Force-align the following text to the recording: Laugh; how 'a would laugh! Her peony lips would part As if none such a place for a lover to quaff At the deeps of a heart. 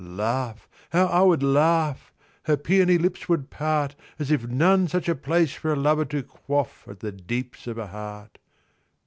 Laugh; 0.03 0.67
how 0.93 1.07
'a 1.09 1.27
would 1.27 1.43
laugh! 1.43 2.11
Her 2.45 2.57
peony 2.57 2.97
lips 2.97 3.29
would 3.29 3.51
part 3.51 3.95
As 4.17 4.31
if 4.31 4.47
none 4.47 4.87
such 4.87 5.07
a 5.07 5.13
place 5.13 5.53
for 5.53 5.71
a 5.73 5.75
lover 5.75 6.05
to 6.05 6.23
quaff 6.23 6.87
At 6.87 7.01
the 7.01 7.11
deeps 7.11 7.67
of 7.67 7.77
a 7.77 7.85
heart. 7.85 8.39